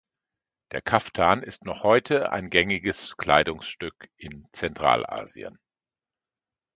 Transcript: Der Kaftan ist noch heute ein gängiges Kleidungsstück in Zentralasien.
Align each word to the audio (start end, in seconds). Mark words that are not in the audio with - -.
Der 0.71 0.81
Kaftan 0.81 1.43
ist 1.43 1.63
noch 1.65 1.83
heute 1.83 2.31
ein 2.31 2.49
gängiges 2.49 3.17
Kleidungsstück 3.17 4.09
in 4.17 4.47
Zentralasien. 4.51 5.59